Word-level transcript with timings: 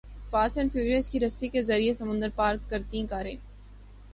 fast 0.29 0.57
and 0.57 0.71
furious 0.73 1.09
کی 1.09 1.19
رسی 1.19 1.47
کے 1.47 1.61
ذریعے 1.63 1.93
سمندر 1.93 2.29
پار 2.35 2.55
کرتیں 2.69 3.05
کاریں 3.09 3.35